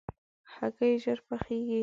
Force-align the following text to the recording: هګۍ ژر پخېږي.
هګۍ 0.55 0.93
ژر 1.03 1.19
پخېږي. 1.27 1.79